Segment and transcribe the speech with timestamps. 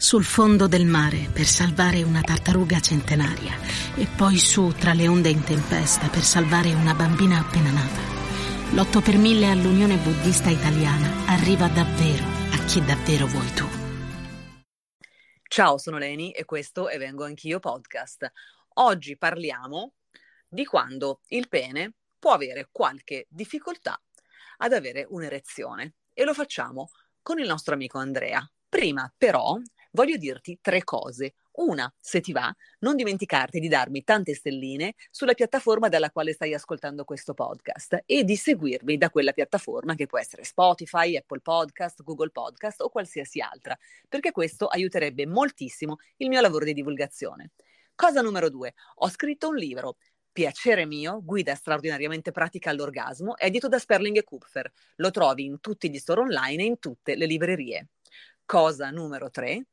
[0.00, 3.52] sul fondo del mare per salvare una tartaruga centenaria
[3.94, 8.00] e poi su tra le onde in tempesta per salvare una bambina appena nata.
[8.72, 13.66] L'8 per 1000 all'Unione Buddista Italiana arriva davvero a chi davvero vuoi tu.
[15.46, 18.32] Ciao, sono Leni e questo è Vengo Anch'io podcast.
[18.76, 19.92] Oggi parliamo
[20.48, 24.00] di quando il pene può avere qualche difficoltà
[24.56, 26.88] ad avere un'erezione e lo facciamo
[27.20, 28.42] con il nostro amico Andrea.
[28.66, 29.58] Prima però
[29.90, 31.34] voglio dirti tre cose.
[31.52, 36.54] Una, se ti va, non dimenticarti di darmi tante stelline sulla piattaforma dalla quale stai
[36.54, 42.02] ascoltando questo podcast e di seguirmi da quella piattaforma che può essere Spotify, Apple Podcast,
[42.02, 43.76] Google Podcast o qualsiasi altra,
[44.08, 47.50] perché questo aiuterebbe moltissimo il mio lavoro di divulgazione.
[47.94, 49.96] Cosa numero due, ho scritto un libro,
[50.32, 54.70] Piacere mio, guida straordinariamente pratica all'orgasmo, edito da Sperling e Kupfer.
[54.96, 57.88] Lo trovi in tutti gli store online e in tutte le librerie.
[58.44, 59.66] Cosa numero 3?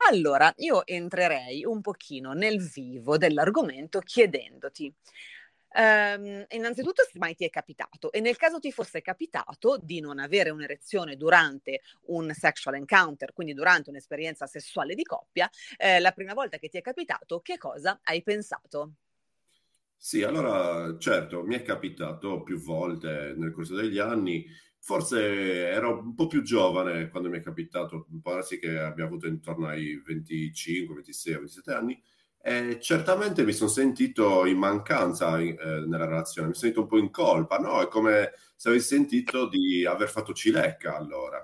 [0.10, 4.94] Allora, io entrerei un pochino nel vivo dell'argomento chiedendoti,
[5.78, 10.20] Um, innanzitutto, se mai ti è capitato, e nel caso ti fosse capitato di non
[10.20, 16.34] avere un'erezione durante un sexual encounter, quindi durante un'esperienza sessuale di coppia, eh, la prima
[16.34, 18.94] volta che ti è capitato, che cosa hai pensato?
[19.98, 24.46] Sì, allora certo, mi è capitato più volte nel corso degli anni,
[24.80, 29.26] forse ero un po' più giovane quando mi è capitato, può darsi che abbia avuto
[29.28, 32.00] intorno ai 25, 26, 27 anni,
[32.40, 35.56] e certamente mi sono sentito in mancanza eh,
[35.88, 37.82] nella relazione, mi sono sentito un po' in colpa, no?
[37.82, 41.44] È come se avessi sentito di aver fatto cilecca allora.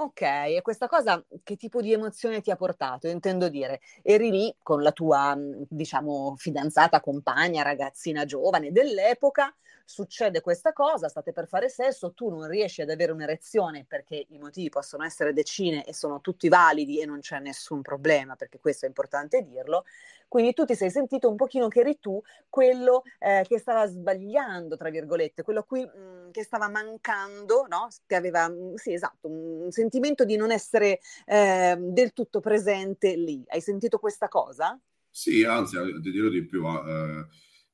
[0.00, 3.08] Ok, e questa cosa che tipo di emozione ti ha portato?
[3.08, 5.36] Intendo dire, eri lì con la tua,
[5.68, 9.52] diciamo, fidanzata, compagna, ragazzina giovane dell'epoca,
[9.84, 14.38] succede questa cosa, state per fare sesso, tu non riesci ad avere un'erezione perché i
[14.38, 18.84] motivi possono essere decine e sono tutti validi e non c'è nessun problema, perché questo
[18.84, 19.84] è importante dirlo.
[20.28, 24.76] Quindi tu ti sei sentito un pochino che eri tu quello eh, che stava sbagliando,
[24.76, 27.88] tra virgolette, quello qui, mh, mm, che stava mancando, no?
[28.06, 33.42] Che aveva, mm, sì, esatto, un sentimento di non essere eh, del tutto presente lì.
[33.48, 34.78] Hai sentito questa cosa?
[35.10, 36.64] Sì, anzi, ti dirò di più.
[36.66, 37.26] Eh,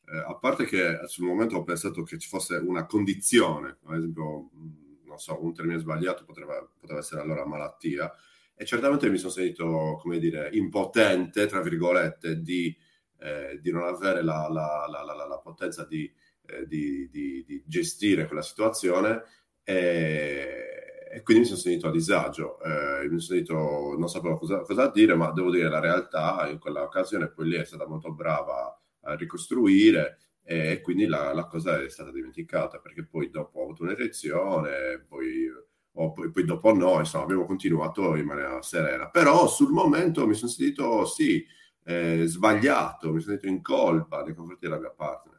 [0.06, 4.50] eh, a parte che sul momento ho pensato che ci fosse una condizione, ad esempio,
[4.54, 8.12] mm, non so, un termine sbagliato potrebbe, poteva essere allora malattia,
[8.56, 12.74] e certamente mi sono sentito, come dire, impotente, tra virgolette, di,
[13.18, 16.10] eh, di non avere la, la, la, la potenza di,
[16.46, 19.22] eh, di, di, gestire quella situazione.
[19.64, 24.60] E, e, quindi mi sono sentito a disagio, eh, mi sono sentito, non sapevo cosa,
[24.60, 28.12] cosa, dire, ma devo dire la realtà in quella occasione poi lei è stata molto
[28.12, 33.62] brava a ricostruire e quindi la, la cosa è stata dimenticata perché poi dopo ho
[33.64, 35.48] avuto un'erezione, poi
[35.94, 39.08] o poi, poi, dopo no, insomma, abbiamo continuato in maniera serena.
[39.10, 41.44] Però sul momento mi sono sentito, sì,
[41.84, 45.33] eh, sbagliato, mi sono sentito in colpa nei confronti della mia partner.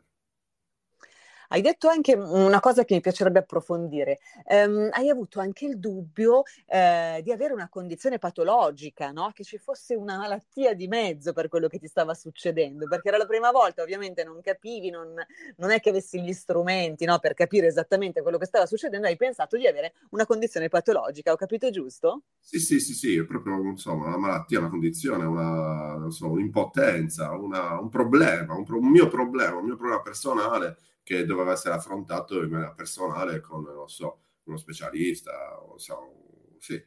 [1.49, 4.19] Hai detto anche una cosa che mi piacerebbe approfondire.
[4.45, 9.31] Um, hai avuto anche il dubbio eh, di avere una condizione patologica, no?
[9.33, 13.17] che ci fosse una malattia di mezzo per quello che ti stava succedendo, perché era
[13.17, 15.13] la prima volta, ovviamente non capivi, non,
[15.57, 17.19] non è che avessi gli strumenti no?
[17.19, 21.35] per capire esattamente quello che stava succedendo, hai pensato di avere una condizione patologica, ho
[21.35, 22.23] capito giusto?
[22.39, 27.79] Sì, sì, sì, sì, è proprio insomma, una malattia, una condizione, una, so, un'impotenza, una,
[27.79, 32.41] un problema, un, pro, un mio problema, un mio problema personale che doveva essere affrontato
[32.43, 36.83] in maniera personale con, non so, uno specialista, o so, sì.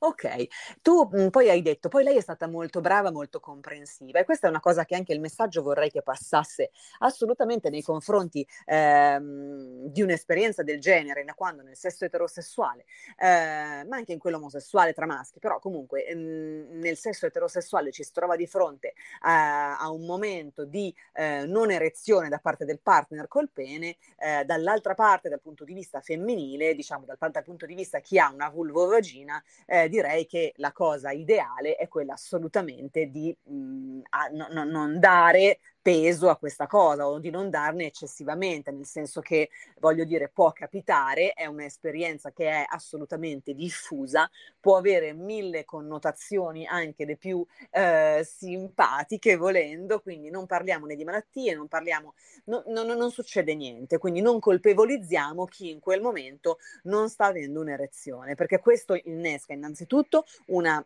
[0.00, 0.46] Ok,
[0.82, 4.46] tu mh, poi hai detto, poi lei è stata molto brava, molto comprensiva e questa
[4.46, 10.02] è una cosa che anche il messaggio vorrei che passasse assolutamente nei confronti ehm, di
[10.02, 12.84] un'esperienza del genere, da quando nel sesso eterosessuale,
[13.18, 18.02] eh, ma anche in quello omosessuale tra maschi, però comunque ehm, nel sesso eterosessuale ci
[18.04, 22.80] si trova di fronte a, a un momento di eh, non erezione da parte del
[22.80, 27.66] partner col pene, eh, dall'altra parte dal punto di vista femminile, diciamo dal, dal punto
[27.66, 33.06] di vista chi ha una vulvovagina, eh, direi che la cosa ideale è quella assolutamente
[33.10, 37.86] di mh, a, no, no, non dare peso a questa cosa o di non darne
[37.86, 44.28] eccessivamente, nel senso che voglio dire può capitare, è un'esperienza che è assolutamente diffusa,
[44.58, 51.04] può avere mille connotazioni anche le più eh, simpatiche volendo, quindi non parliamo né di
[51.04, 52.14] malattie, non parliamo,
[52.46, 57.60] no, no, non succede niente, quindi non colpevolizziamo chi in quel momento non sta avendo
[57.60, 60.84] un'erezione, perché questo innesca innanzitutto una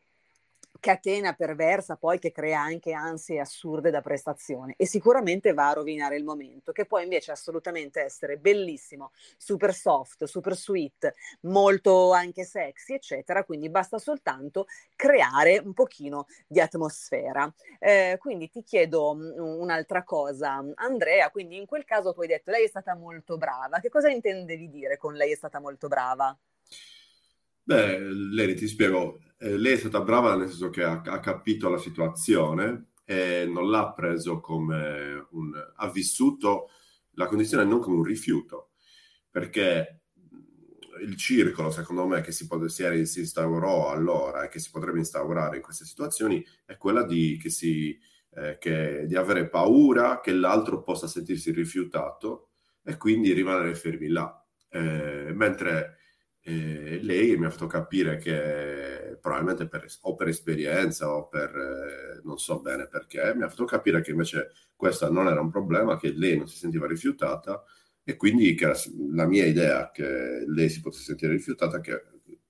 [0.81, 6.17] catena perversa poi che crea anche ansie assurde da prestazione e sicuramente va a rovinare
[6.17, 11.13] il momento, che può invece assolutamente essere bellissimo, super soft, super sweet,
[11.43, 13.45] molto anche sexy, eccetera.
[13.45, 14.67] Quindi basta soltanto
[14.97, 17.53] creare un pochino di atmosfera.
[17.79, 21.31] Eh, quindi ti chiedo mm, un'altra cosa, Andrea.
[21.31, 23.79] Quindi in quel caso tu hai detto lei è stata molto brava.
[23.81, 26.37] Che cosa intendevi dire con lei è stata molto brava?
[27.71, 31.69] Beh, Leni, ti spiego, eh, lei è stata brava nel senso che ha, ha, capito
[31.69, 35.53] la situazione e non l'ha preso come un...
[35.77, 36.71] ha vissuto
[37.13, 38.71] la condizione non come un rifiuto,
[39.31, 40.01] perché
[41.01, 44.99] il circolo, secondo me, che si, pot- si, si instaurò allora e che si potrebbe
[44.99, 47.97] instaurare in queste situazioni è quella di, che si,
[48.35, 52.49] eh, che, di avere paura che l'altro possa sentirsi rifiutato
[52.83, 54.45] e quindi rimanere fermi là.
[54.71, 55.99] Eh, mentre
[56.43, 62.21] e lei mi ha fatto capire che probabilmente per, o per esperienza o per eh,
[62.25, 65.99] non so bene perché, mi ha fatto capire che invece questo non era un problema,
[65.99, 67.63] che lei non si sentiva rifiutata
[68.03, 68.73] e quindi che
[69.11, 72.03] la mia idea che lei si potesse sentire rifiutata che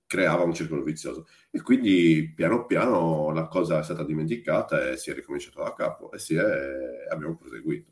[0.05, 5.09] creava un circolo vizioso e quindi piano piano la cosa è stata dimenticata e si
[5.09, 7.91] è ricominciato da capo e è, abbiamo proseguito.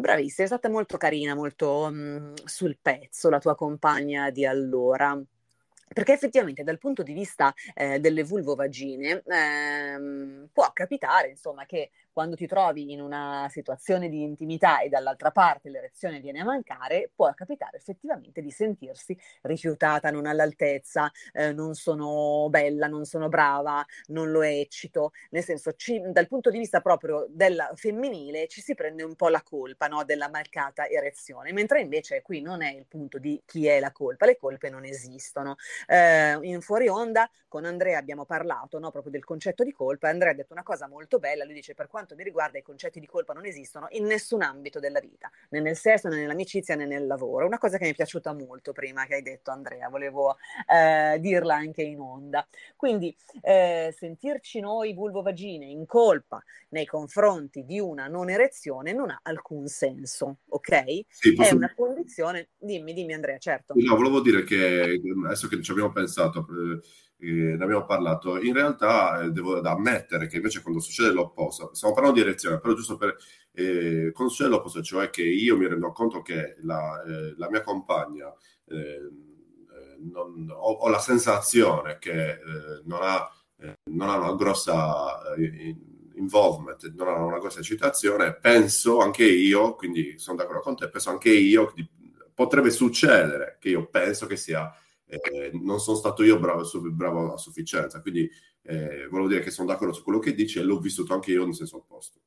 [0.00, 5.20] Bravissima, è stata molto carina, molto mh, mm, sul pezzo la tua compagna di allora.
[5.92, 11.90] Perché effettivamente dal punto di vista eh, delle vulvovagine ehm, può capitare insomma che
[12.20, 17.10] quando ti trovi in una situazione di intimità e dall'altra parte l'erezione viene a mancare,
[17.14, 23.82] può capitare effettivamente di sentirsi rifiutata, non all'altezza, eh, non sono bella, non sono brava,
[24.08, 28.74] non lo eccito, nel senso ci, dal punto di vista proprio del femminile ci si
[28.74, 32.84] prende un po' la colpa no, della mancata erezione, mentre invece qui non è il
[32.86, 35.56] punto di chi è la colpa, le colpe non esistono.
[35.86, 40.32] Eh, in fuori onda con Andrea abbiamo parlato no, proprio del concetto di colpa, Andrea
[40.32, 43.00] ha detto una cosa molto bella, lui dice per quanto quanto mi riguarda i concetti
[43.00, 46.86] di colpa non esistono in nessun ambito della vita, né nel sesso, né nell'amicizia, né
[46.86, 47.46] nel lavoro.
[47.46, 50.36] Una cosa che mi è piaciuta molto prima che hai detto Andrea, volevo
[50.66, 52.46] eh, dirla anche in onda.
[52.76, 59.20] Quindi eh, sentirci noi vulvovagine in colpa nei confronti di una non erezione non ha
[59.22, 61.04] alcun senso, ok?
[61.08, 61.50] Sì, posso...
[61.50, 63.74] È una condizione, dimmi, dimmi Andrea, certo.
[63.76, 66.80] No, volevo dire che adesso che ci abbiamo pensato, eh,
[67.20, 71.94] eh, ne abbiamo parlato, in realtà eh, devo ammettere che invece quando succede l'opposto, stiamo
[71.94, 73.16] parlando di erezione, però giusto per,
[73.52, 77.62] eh, quando succede l'opposto, cioè che io mi rendo conto che la, eh, la mia
[77.62, 78.32] compagna
[78.66, 82.38] eh, eh, non, ho, ho, la sensazione che
[82.84, 83.30] non ha,
[83.84, 85.20] non, ha, una grossa
[86.14, 91.10] involvement, non ha una grossa eccitazione, penso anche io, quindi sono d'accordo con te, penso
[91.10, 91.72] anche io
[92.34, 94.72] potrebbe succedere che io penso che sia
[95.10, 96.62] eh, non sono stato io bravo,
[96.92, 98.30] bravo a sufficienza, quindi
[98.62, 101.44] eh, volevo dire che sono d'accordo su quello che dici e l'ho vissuto anche io
[101.44, 102.20] nel senso opposto.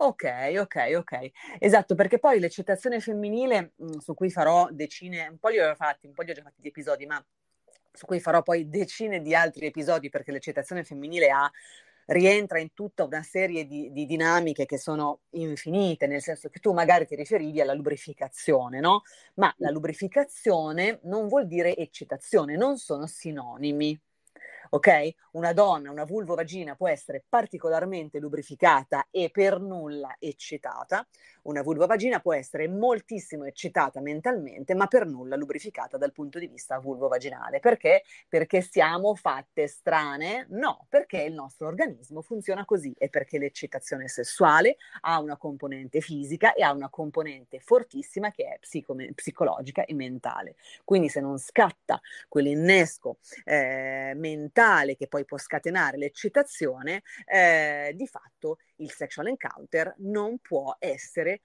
[0.00, 1.30] Ok, ok, ok.
[1.58, 6.06] Esatto, perché poi l'eccitazione femminile, mm, su cui farò decine, un po' li ho fatti,
[6.06, 7.24] un po' li ho già fatti di episodi, ma
[7.92, 11.50] su cui farò poi decine di altri episodi perché l'eccitazione femminile ha
[12.08, 16.72] rientra in tutta una serie di, di, dinamiche che sono infinite, nel senso che tu
[16.72, 19.02] magari ti riferivi alla lubrificazione, no?
[19.34, 23.98] Ma la lubrificazione non vuol dire eccitazione, non sono sinonimi
[24.70, 25.14] ok?
[25.32, 31.06] Una donna, una vulvovagina può essere particolarmente lubrificata e per nulla eccitata,
[31.42, 36.78] una vulvovagina può essere moltissimo eccitata mentalmente, ma per nulla lubrificata dal punto di vista
[36.78, 37.60] vulvovaginale.
[37.60, 38.02] Perché?
[38.28, 40.46] Perché siamo fatte strane?
[40.50, 46.52] No, perché il nostro organismo funziona così e perché l'eccitazione sessuale ha una componente fisica
[46.52, 50.56] e ha una componente fortissima che è psico- psicologica e mentale.
[50.84, 58.06] Quindi se non scatta quell'innesco eh, mentale, mentale che poi può scatenare l'eccitazione, eh, di
[58.06, 61.42] fatto il sexual encounter non può essere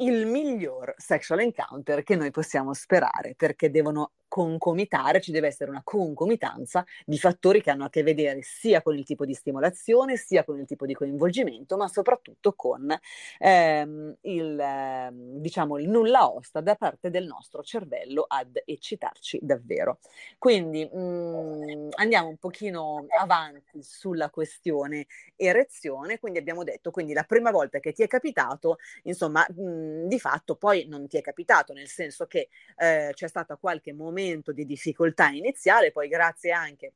[0.00, 5.80] il miglior sexual encounter che noi possiamo sperare perché devono concomitare, ci deve essere una
[5.82, 10.44] concomitanza di fattori che hanno a che vedere sia con il tipo di stimolazione, sia
[10.44, 12.94] con il tipo di coinvolgimento, ma soprattutto con
[13.38, 19.98] ehm, il, eh, diciamo, il nulla osta da parte del nostro cervello ad eccitarci davvero.
[20.38, 25.06] Quindi mh, mm, andiamo un pochino avanti sulla questione
[25.36, 30.06] erezione, quindi abbiamo detto, quindi la prima volta che ti è capitato, insomma, mh, mm,
[30.06, 34.16] di fatto poi non ti è capitato, nel senso che eh, c'è stato qualche momento
[34.52, 36.92] di difficoltà iniziale, poi grazie anche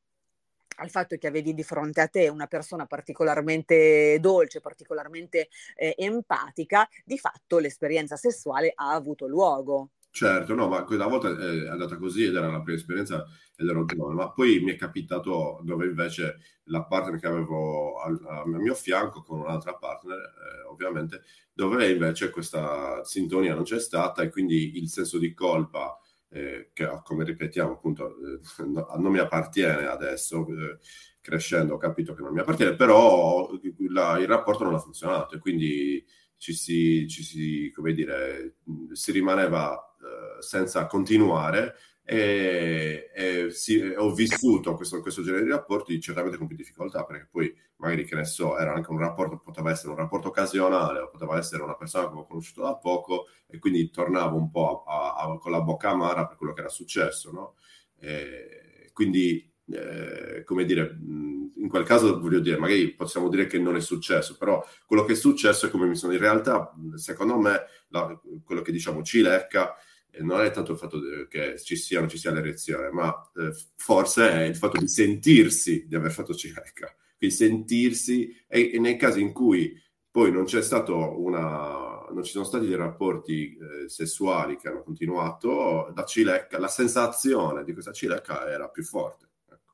[0.77, 6.87] al fatto che avevi di fronte a te una persona particolarmente dolce, particolarmente eh, empatica,
[7.05, 9.89] di fatto l'esperienza sessuale ha avuto luogo.
[10.09, 13.25] Certo, no, ma quella volta è andata così ed era la prima esperienza
[13.55, 18.19] ed ero giovane, ma poi mi è capitato dove invece la partner che avevo al,
[18.27, 24.21] al mio fianco con un'altra partner, eh, ovviamente, dove invece questa sintonia non c'è stata
[24.21, 25.97] e quindi il senso di colpa
[26.33, 30.79] eh, che come ripetiamo appunto eh, no, non mi appartiene adesso, eh,
[31.21, 33.49] crescendo ho capito che non mi appartiene, però
[33.89, 36.03] la, il rapporto non ha funzionato e quindi
[36.37, 38.55] ci si, ci si come dire,
[38.91, 41.75] si rimaneva eh, senza continuare
[42.05, 47.29] e, e sì, ho vissuto questo, questo, genere di rapporti certamente con più difficoltà perché
[47.31, 51.09] poi magari che ne so era anche un rapporto poteva essere un rapporto occasionale o
[51.09, 55.15] poteva essere una persona che ho conosciuto da poco e quindi tornavo un po' a,
[55.15, 57.55] a, con la bocca amara per quello che era successo no?
[57.97, 63.77] E quindi eh, come dire in quel caso voglio dire magari possiamo dire che non
[63.77, 67.63] è successo però quello che è successo è come mi sono in realtà secondo me
[67.87, 69.73] la, quello che diciamo cilecca
[70.19, 73.51] non è tanto il fatto che ci sia o non ci sia l'erezione, ma eh,
[73.75, 76.93] forse è il fatto di sentirsi di aver fatto cilecca.
[77.17, 82.31] Quindi sentirsi, e, e, nei casi in cui poi non c'è stato una, non ci
[82.31, 87.91] sono stati dei rapporti eh, sessuali che hanno continuato, la cilecca, la sensazione di questa
[87.91, 89.29] cilecca era più forte.
[89.49, 89.73] Ecco.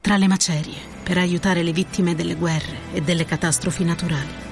[0.00, 4.46] Tra le macerie, per aiutare le vittime delle guerre e delle catastrofi naturali,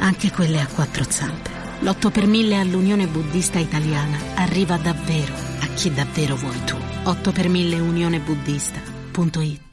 [0.00, 5.90] anche quelle a quattro zampe l'8 per 1000 all'Unione Buddista Italiana arriva davvero a chi
[5.92, 6.76] davvero vuoi tu.
[7.04, 9.70] 8 per 1000 unionebuddista.it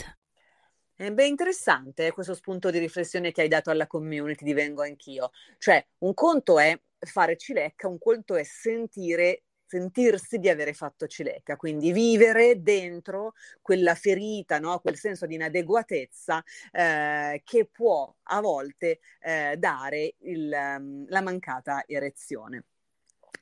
[0.98, 5.30] è ben interessante questo spunto di riflessione che hai dato alla community di Vengo Anch'io.
[5.60, 11.56] Cioè, un conto è fare cilecca, un conto è sentire sentirsi di avere fatto cilecca,
[11.58, 14.80] quindi vivere dentro quella ferita, no?
[14.80, 21.84] quel senso di inadeguatezza eh, che può a volte eh, dare il, um, la mancata
[21.86, 22.64] erezione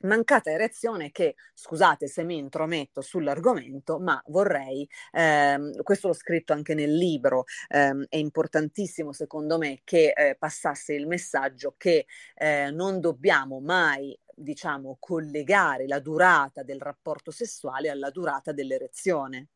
[0.00, 6.74] mancata erezione che, scusate se mi intrometto sull'argomento, ma vorrei, ehm, questo l'ho scritto anche
[6.74, 13.00] nel libro, ehm, è importantissimo secondo me che eh, passasse il messaggio che eh, non
[13.00, 19.48] dobbiamo mai diciamo, collegare la durata del rapporto sessuale alla durata dell'erezione.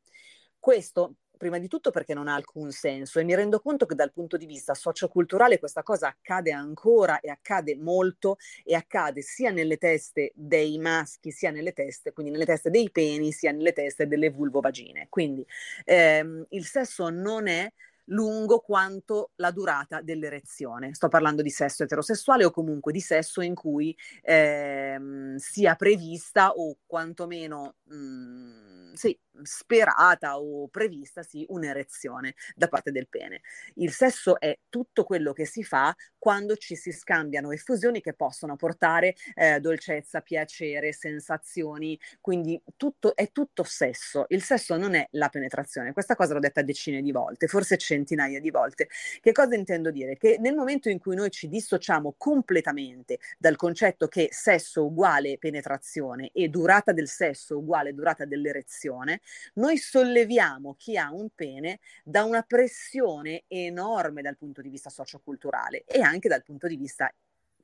[0.58, 4.12] Questo prima di tutto perché non ha alcun senso e mi rendo conto che dal
[4.12, 9.78] punto di vista socioculturale questa cosa accade ancora e accade molto e accade sia nelle
[9.78, 14.28] teste dei maschi sia nelle teste, quindi nelle teste dei peni sia nelle teste delle
[14.28, 15.06] vulvovagine.
[15.08, 15.42] Quindi
[15.86, 17.72] ehm, il sesso non è
[18.10, 20.94] lungo quanto la durata dell'erezione.
[20.94, 26.76] Sto parlando di sesso eterosessuale o comunque di sesso in cui ehm, sia prevista o
[26.86, 33.40] quantomeno mh, mm, sì, sperata o prevista sì, un'erezione da parte del pene.
[33.74, 38.56] Il sesso è tutto quello che si fa quando ci si scambiano effusioni che possono
[38.56, 44.26] portare eh, dolcezza, piacere, sensazioni, quindi tutto, è tutto sesso.
[44.28, 48.40] Il sesso non è la penetrazione, questa cosa l'ho detta decine di volte, forse centinaia
[48.40, 48.88] di volte.
[49.20, 50.16] Che cosa intendo dire?
[50.16, 56.30] Che nel momento in cui noi ci dissociamo completamente dal concetto che sesso uguale penetrazione
[56.32, 59.20] e durata del sesso uguale durata dell'erezione,
[59.54, 65.84] noi solleviamo chi ha un pene da una pressione enorme dal punto di vista socioculturale
[65.86, 67.12] e anche dal punto di vista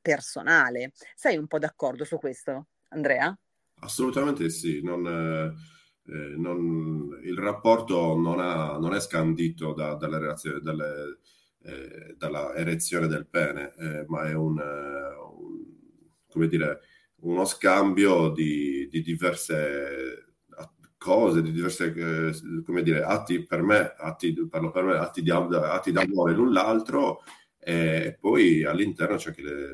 [0.01, 0.93] personale.
[1.15, 3.37] Sei un po' d'accordo su questo, Andrea?
[3.79, 4.81] Assolutamente sì.
[4.81, 11.19] Non, eh, eh non, il rapporto non, ha, non è scandito da, dalle reazioni, dalle,
[11.63, 16.79] eh, dalla erezione del pene, eh, ma è un, eh, un, dire,
[17.21, 20.26] uno scambio di, di diverse
[21.07, 25.31] cose, di diverse, eh, come dire, atti per me, atti, parlo per me, atti, di,
[25.31, 27.23] atti d'amore l'un l'altro,
[27.57, 29.71] e poi all'interno c'è anche le,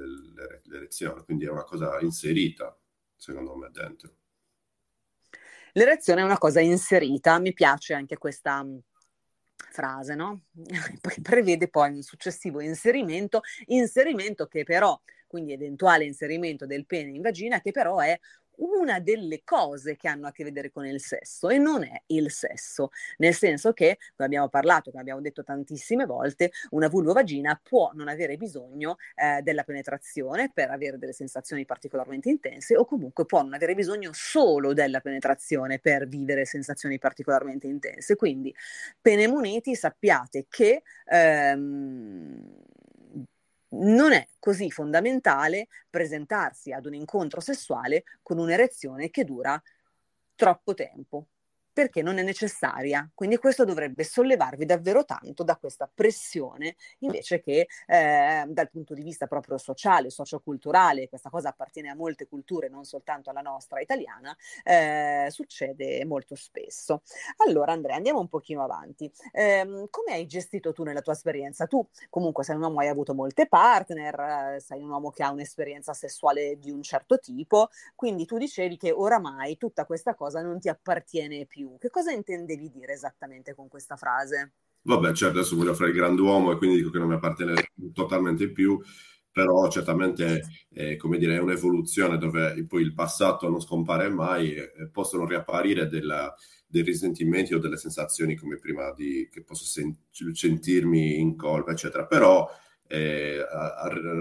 [0.66, 2.78] l'erezione, quindi è una cosa inserita,
[3.16, 4.13] secondo me, dentro.
[5.72, 8.78] L'erezione è una cosa inserita, mi piace anche questa mm,
[9.56, 10.44] frase, no?
[11.24, 15.02] Prevede poi un successivo inserimento, inserimento che però
[15.34, 18.16] quindi eventuale inserimento del pene in vagina, che però è
[18.58, 22.32] una delle cose che hanno a che vedere con il sesso e non è il
[22.32, 27.92] sesso, nel senso che, come abbiamo parlato, come abbiamo detto tantissime volte, una vulvovagina può
[27.94, 33.42] non avere bisogno eh, della penetrazione per avere delle sensazioni particolarmente intense o comunque può
[33.42, 38.16] non avere bisogno solo della penetrazione per vivere sensazioni particolarmente intense.
[38.16, 38.54] Quindi,
[39.02, 42.62] pene muniti, sappiate che ehm,
[43.74, 49.62] non è così fondamentale presentarsi ad un incontro sessuale con un'erezione che dura
[50.36, 51.27] troppo tempo
[51.74, 53.10] perché non è necessaria.
[53.13, 59.01] Quindi questo dovrebbe sollevarvi davvero tanto da questa pressione, invece che eh, dal punto di
[59.01, 64.36] vista proprio sociale, socioculturale, questa cosa appartiene a molte culture, non soltanto alla nostra italiana,
[64.63, 67.01] eh, succede molto spesso.
[67.46, 69.12] Allora Andrea, andiamo un pochino avanti.
[69.32, 71.65] Eh, come hai gestito tu nella tua esperienza?
[71.68, 75.94] Tu comunque sei un uomo, hai avuto molte partner, sei un uomo che ha un'esperienza
[75.94, 80.70] sessuale di un certo tipo, quindi tu dicevi che oramai tutta questa cosa non ti
[80.70, 81.77] appartiene più più.
[81.79, 84.53] Che cosa intendevi dire esattamente con questa frase?
[84.82, 88.51] Vabbè, certo, adesso voglio fare il grand'uomo e quindi dico che non mi appartiene totalmente
[88.51, 88.79] più,
[89.32, 90.41] però certamente
[90.74, 95.88] eh, come dire, è un'evoluzione dove poi il passato non scompare mai e possono riapparire
[95.88, 96.34] della,
[96.67, 102.05] dei risentimenti o delle sensazioni come prima di che posso sen- sentirmi in colpa, eccetera.
[102.05, 102.46] Però
[102.88, 103.44] eh,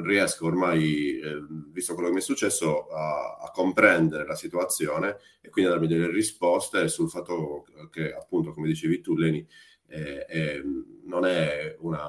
[0.04, 5.50] riesco ormai, eh, visto quello che mi è successo, a, a, comprendere la situazione e
[5.50, 9.47] quindi a darmi delle risposte sul fatto che, appunto, come dicevi tu, Leni,
[9.88, 10.62] eh,
[11.04, 12.09] non è una,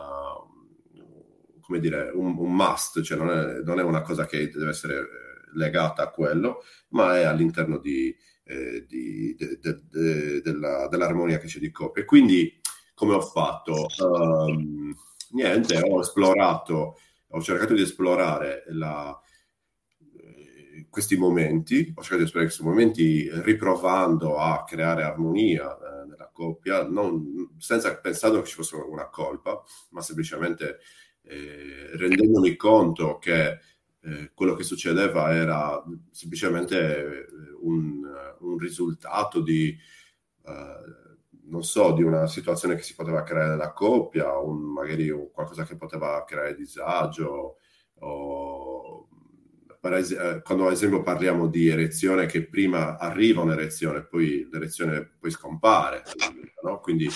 [1.60, 5.08] come dire, un, un must, cioè non è, non è, una cosa che deve essere
[5.56, 11.48] legata a quello, ma è all'interno di, eh, di, de, de, de, della, dell'armonia che
[11.48, 12.04] c'è di coppia.
[12.04, 12.60] E quindi,
[12.94, 13.88] come ho fatto?
[14.00, 14.94] Um,
[15.34, 16.98] niente, ho esplorato,
[17.28, 19.20] ho cercato di esplorare la,
[20.18, 26.30] eh, questi momenti, ho cercato di esplorare questi momenti riprovando a creare armonia eh, nella
[26.32, 30.80] coppia, non, senza pensando che ci fosse una colpa, ma semplicemente
[31.24, 33.60] eh, rendendomi conto che
[34.02, 37.26] eh, quello che succedeva era semplicemente
[37.62, 38.02] un,
[38.40, 39.76] un risultato di...
[40.46, 41.03] Uh,
[41.54, 45.76] non so, di una situazione che si poteva creare nella coppia, un, magari qualcosa che
[45.78, 47.58] poteva creare disagio,
[48.00, 49.08] o,
[49.98, 55.30] es- eh, quando ad esempio parliamo di erezione che prima arriva un'erezione, poi l'erezione poi
[55.32, 56.04] scompare,
[56.64, 56.80] no?
[56.80, 57.08] quindi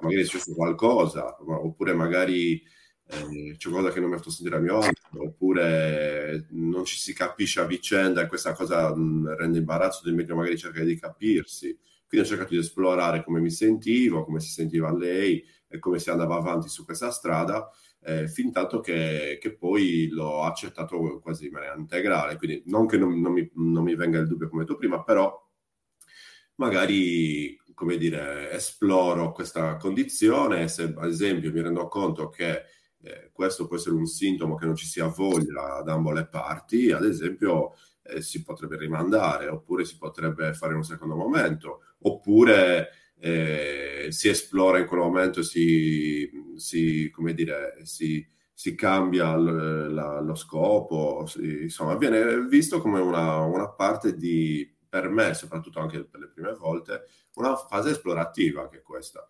[0.00, 2.62] magari è successo qualcosa, oppure magari
[3.06, 6.98] eh, c'è qualcosa che non mi ha fatto sentire a mio agio, oppure non ci
[6.98, 10.98] si capisce a vicenda e questa cosa mh, rende imbarazzo, del meglio magari cercare di
[10.98, 11.76] capirsi.
[12.14, 16.10] Quindi ho cercato di esplorare come mi sentivo, come si sentiva lei e come si
[16.10, 17.68] andava avanti su questa strada,
[18.04, 22.36] eh, fin tanto che, che, poi l'ho accettato quasi in maniera integrale.
[22.36, 25.36] Quindi non che non, non, mi, non mi venga il dubbio come tu prima, però
[26.56, 32.62] magari come dire, esploro questa condizione, se ad esempio mi rendo conto che
[33.02, 36.92] eh, questo può essere un sintomo che non ci sia voglia da ambo le parti,
[36.92, 37.72] ad esempio
[38.04, 44.28] eh, si potrebbe rimandare, oppure si potrebbe fare in un secondo momento, oppure eh, si
[44.28, 51.24] esplora in quel momento, si, si come dire, si, si cambia l, la, lo scopo,
[51.26, 56.28] si, insomma, viene visto come una, una, parte di, per me, soprattutto anche per le
[56.28, 59.26] prime volte, una fase esplorativa che è questa.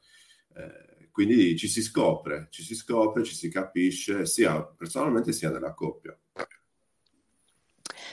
[0.56, 5.72] Eh, quindi ci si scopre, ci si scopre, ci si capisce, sia personalmente sia nella
[5.72, 6.18] coppia.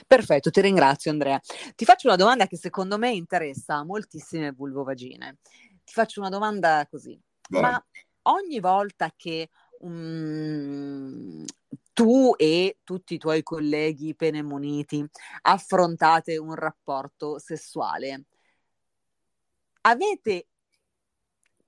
[0.08, 1.40] Perfetto, ti ringrazio Andrea.
[1.76, 5.38] Ti faccio una domanda che secondo me interessa moltissime vulvovagine.
[5.84, 7.20] Ti faccio una domanda così.
[7.50, 7.62] Vai.
[7.62, 7.86] Ma
[8.24, 11.44] ogni volta che um,
[11.94, 15.06] tu e tutti i tuoi colleghi penemuniti
[15.42, 18.26] affrontate un rapporto sessuale,
[19.82, 20.48] avete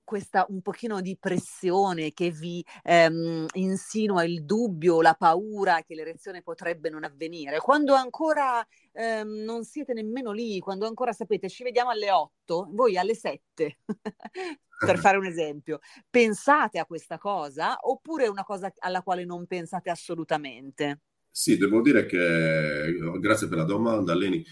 [0.04, 6.42] questa un pochino di pressione che vi ehm, insinua il dubbio, la paura che l'erezione
[6.42, 11.90] potrebbe non avvenire, quando ancora ehm, non siete nemmeno lì, quando ancora sapete ci vediamo
[11.90, 13.78] alle 8, voi alle 7,
[14.78, 19.46] per fare un esempio, pensate a questa cosa oppure è una cosa alla quale non
[19.46, 21.00] pensate assolutamente?
[21.30, 24.44] Sì, devo dire che, grazie per la domanda, Leni.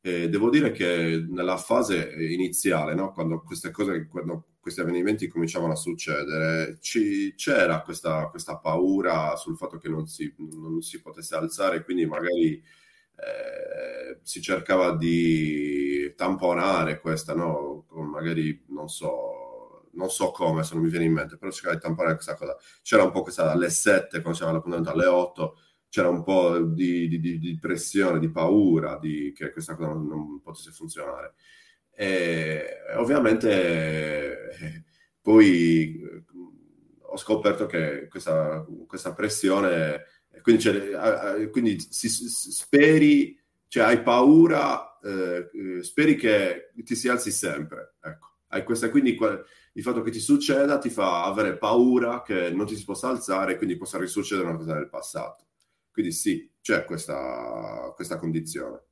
[0.00, 5.74] Eh, devo dire che nella fase iniziale, no, quando queste cose, quando questi avvenimenti cominciavano
[5.74, 11.36] a succedere, ci, c'era questa, questa, paura sul fatto che non si, non si potesse
[11.36, 17.84] alzare, quindi magari eh, si cercava di tamponare questa, no?
[17.86, 21.76] Con magari non so, non so come, se non mi viene in mente, però cercava
[21.76, 22.56] di tamponare questa cosa.
[22.82, 27.06] C'era un po' questa alle 7, quando c'era l'appuntamento alle 8, c'era un po' di,
[27.06, 31.34] di, di pressione, di paura di, che questa cosa non, non potesse funzionare.
[31.98, 34.50] E ovviamente
[35.26, 36.24] poi eh,
[37.00, 40.04] ho scoperto che questa, questa pressione,
[40.42, 40.62] quindi,
[41.50, 47.94] quindi si, speri, cioè hai paura, eh, speri che ti si alzi sempre.
[48.00, 48.34] Ecco.
[48.48, 49.18] Hai questa, quindi
[49.72, 53.54] il fatto che ti succeda ti fa avere paura che non ti si possa alzare
[53.54, 55.46] e quindi possa risuccedere una cosa del passato.
[55.90, 58.82] Quindi sì, c'è questa, questa condizione.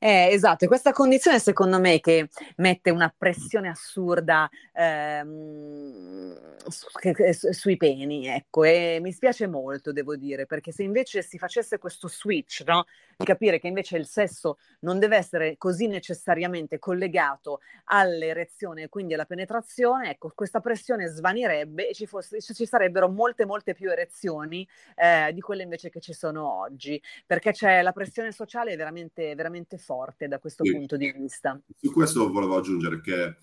[0.00, 6.86] Eh, esatto, e questa condizione secondo me che mette una pressione assurda ehm, su,
[7.32, 11.78] su, sui peni, ecco, e mi spiace molto, devo dire, perché se invece si facesse
[11.78, 12.84] questo switch, no?
[13.16, 19.14] Di capire che invece il sesso non deve essere così necessariamente collegato all'erezione e quindi
[19.14, 24.64] alla penetrazione, ecco, questa pressione svanirebbe e ci, fosse, ci sarebbero molte, molte più erezioni
[24.94, 29.76] eh, di quelle invece che ci sono oggi, perché c'è la pressione sociale veramente, veramente
[29.88, 30.72] forte da questo sì.
[30.72, 31.58] punto di vista.
[31.74, 33.36] Su questo volevo aggiungere che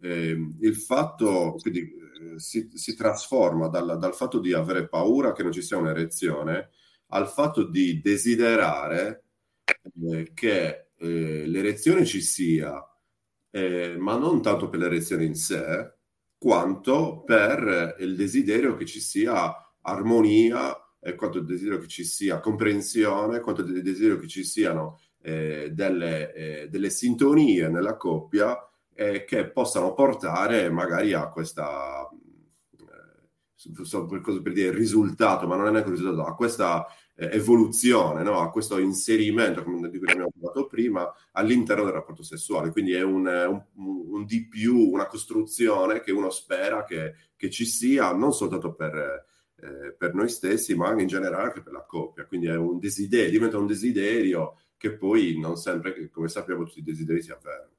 [0.00, 5.42] eh, il fatto, quindi eh, si, si, trasforma dal, dal, fatto di avere paura che
[5.42, 6.68] non ci sia un'erezione
[7.08, 9.24] al fatto di desiderare
[10.10, 12.86] eh, che eh, l'erezione ci sia,
[13.50, 15.94] eh, ma non tanto per l'erezione in sé,
[16.36, 20.76] quanto per il desiderio che ci sia armonia
[21.16, 26.32] quanto il desiderio che ci sia comprensione, quanto il desiderio che ci siano eh, delle,
[26.32, 28.56] eh, delle, sintonie nella coppia
[28.94, 35.70] eh, che possano portare magari a questa eh, per, per dire risultato, ma non è
[35.70, 38.40] neanche un risultato, a questa eh, evoluzione, no?
[38.40, 42.70] a questo inserimento, come di cui abbiamo parlato prima, all'interno del rapporto sessuale.
[42.70, 47.66] Quindi è un, un, un, di più, una costruzione che uno spera che, che ci
[47.66, 49.26] sia, non soltanto per,
[49.60, 52.26] eh, per noi stessi, ma anche in generale anche per la coppia.
[52.26, 56.84] Quindi è un desiderio, diventa un desiderio che poi non sempre, come sappiamo, tutti i
[56.84, 57.76] desideri si avverano.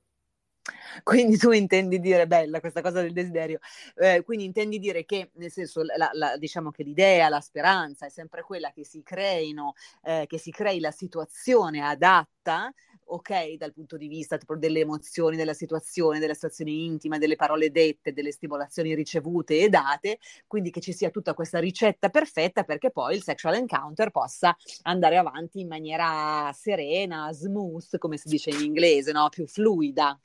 [1.04, 3.60] Quindi tu intendi dire, bella questa cosa del desiderio,
[3.96, 8.10] eh, quindi intendi dire che nel senso, la, la, diciamo che l'idea, la speranza è
[8.10, 12.72] sempre quella che si creino, eh, che si crei la situazione adatta
[13.10, 18.14] ok dal punto di vista delle emozioni, della situazione, della situazione intima, delle parole dette,
[18.14, 23.16] delle stimolazioni ricevute e date, quindi che ci sia tutta questa ricetta perfetta perché poi
[23.16, 29.12] il sexual encounter possa andare avanti in maniera serena, smooth, come si dice in inglese,
[29.12, 29.30] no?
[29.30, 30.20] più fluida.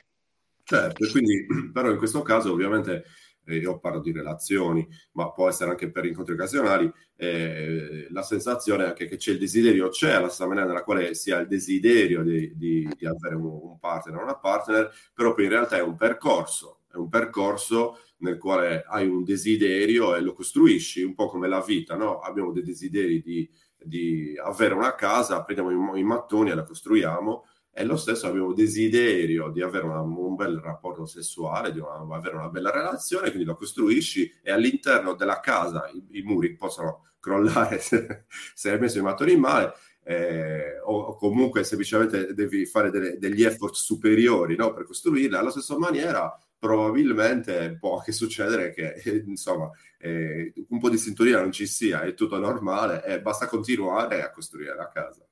[0.63, 3.05] Certo, quindi però in questo caso ovviamente
[3.45, 8.89] eh, io parlo di relazioni, ma può essere anche per incontri occasionali, eh, la sensazione
[8.89, 11.47] è che, che, c'è il desiderio, c'è la stessa maniera nella quale si ha il
[11.47, 15.77] desiderio di, di, di avere un, un partner o una partner, però poi in realtà
[15.77, 21.15] è un percorso, è un percorso nel quale hai un desiderio e lo costruisci, un
[21.15, 22.21] po' come la vita, no?
[22.21, 27.45] Abbiamo dei desideri di, di avere una casa, prendiamo i, i mattoni e la costruiamo,
[27.75, 32.37] e lo stesso avevo desiderio di avere una, un bel rapporto sessuale, di una, avere
[32.37, 37.81] una bella relazione, quindi lo costruisci e all'interno della casa i, i muri possono crollare
[37.83, 39.73] se, hai messo i mattoni male
[40.05, 45.41] eh, o, o, comunque semplicemente devi fare delle, degli effort superiori no, per costruirla.
[45.41, 51.51] Alla stessa maniera probabilmente può anche succedere che insomma eh, un po' di sintonia non
[51.51, 55.27] ci sia, è tutto normale e basta continuare a costruire la casa.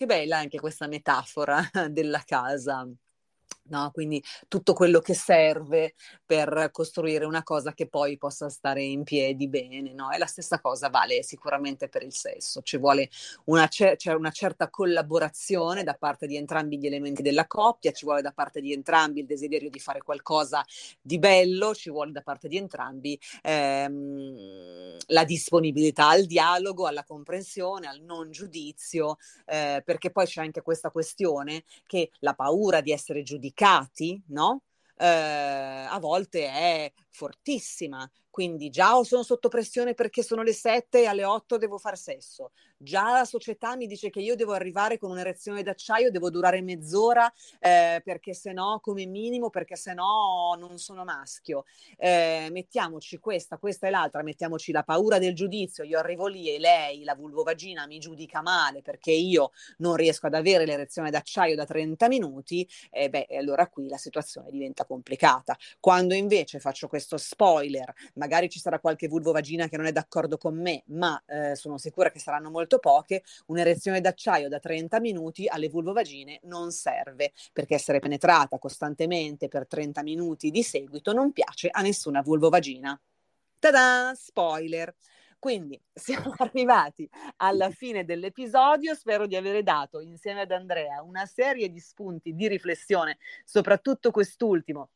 [0.00, 1.60] Che bella anche questa metafora
[1.90, 2.88] della casa.
[3.70, 3.90] No?
[3.92, 5.94] Quindi tutto quello che serve
[6.26, 10.10] per costruire una cosa che poi possa stare in piedi bene, no?
[10.10, 13.08] E la stessa cosa vale sicuramente per il sesso, ci vuole
[13.44, 18.04] una, cer- cioè una certa collaborazione da parte di entrambi gli elementi della coppia, ci
[18.04, 20.64] vuole da parte di entrambi il desiderio di fare qualcosa
[21.00, 27.86] di bello, ci vuole da parte di entrambi ehm, la disponibilità al dialogo, alla comprensione,
[27.86, 33.22] al non giudizio, eh, perché poi c'è anche questa questione che la paura di essere
[33.22, 34.62] giudicati mercati, no?
[34.96, 41.06] Eh, a volte è fortissima, quindi già sono sotto pressione perché sono le 7 e
[41.06, 45.10] alle 8 devo far sesso, già la società mi dice che io devo arrivare con
[45.10, 50.78] un'erezione d'acciaio, devo durare mezz'ora eh, perché se no, come minimo, perché se no non
[50.78, 51.64] sono maschio.
[51.98, 56.58] Eh, mettiamoci questa, questa e l'altra, mettiamoci la paura del giudizio, io arrivo lì e
[56.58, 61.66] lei, la vulvovagina, mi giudica male perché io non riesco ad avere l'erezione d'acciaio da
[61.66, 65.56] 30 minuti, e eh, beh, allora qui la situazione diventa complicata.
[65.78, 70.58] Quando invece faccio questo spoiler, magari ci sarà qualche vulvovagina che non è d'accordo con
[70.58, 75.48] me, ma eh, sono sicura che saranno molto molto poche, un'erezione d'acciaio da 30 minuti
[75.48, 81.68] alle vulvovagine non serve, perché essere penetrata costantemente per 30 minuti di seguito non piace
[81.70, 82.98] a nessuna vulvovagina.
[83.58, 84.12] Tada!
[84.14, 84.94] Spoiler!
[85.40, 91.70] Quindi siamo arrivati alla fine dell'episodio, spero di aver dato insieme ad Andrea una serie
[91.70, 94.90] di spunti di riflessione, soprattutto quest'ultimo.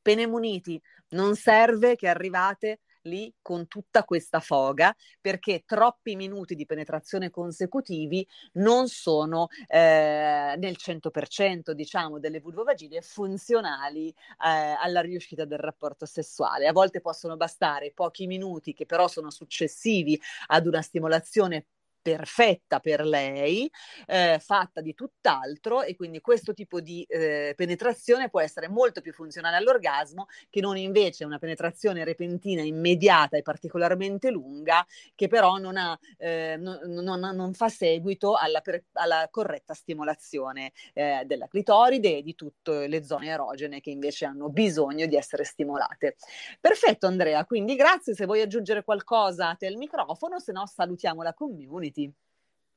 [0.00, 7.30] Penemuniti, non serve che arrivate lì con tutta questa foga perché troppi minuti di penetrazione
[7.30, 16.06] consecutivi non sono eh, nel 100% diciamo delle vulvovagine funzionali eh, alla riuscita del rapporto
[16.06, 16.66] sessuale.
[16.66, 21.66] A volte possono bastare pochi minuti che però sono successivi ad una stimolazione
[22.02, 23.70] perfetta per lei,
[24.06, 29.12] eh, fatta di tutt'altro e quindi questo tipo di eh, penetrazione può essere molto più
[29.12, 34.84] funzionale all'orgasmo che non invece una penetrazione repentina, immediata e particolarmente lunga
[35.14, 40.72] che però non, ha, eh, non, non, non fa seguito alla, per, alla corretta stimolazione
[40.92, 45.44] eh, della clitoride e di tutte le zone erogene che invece hanno bisogno di essere
[45.44, 46.16] stimolate.
[46.60, 51.22] Perfetto Andrea, quindi grazie, se vuoi aggiungere qualcosa a te il microfono, se no salutiamo
[51.22, 52.14] la community community.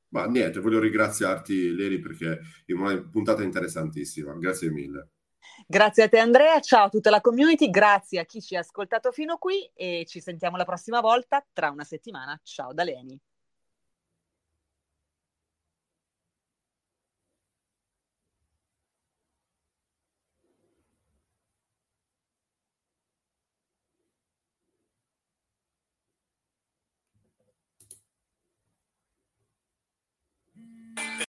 [0.10, 4.34] Ma niente, voglio ringraziarti Leri perché è una puntata interessantissima.
[4.34, 5.10] Grazie mille.
[5.68, 9.12] Grazie a te Andrea, ciao a tutta la community, grazie a chi ci ha ascoltato
[9.12, 12.40] fino qui e ci sentiamo la prossima volta tra una settimana.
[12.44, 13.20] Ciao da Leni.